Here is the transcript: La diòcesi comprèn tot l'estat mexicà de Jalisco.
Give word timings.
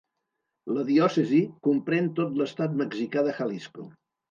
La 0.77 0.85
diòcesi 0.87 1.43
comprèn 1.69 2.09
tot 2.21 2.41
l'estat 2.41 2.77
mexicà 2.83 3.27
de 3.31 3.39
Jalisco. 3.39 3.89